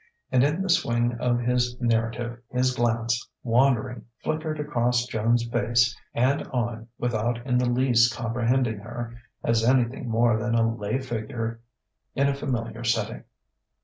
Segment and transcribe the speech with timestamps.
[0.31, 6.41] And in the swing of his narrative his glance, wandering, flickered across Joan's face and
[6.47, 11.59] on without in the least comprehending her as anything more than a lay figure
[12.15, 13.25] in a familiar setting.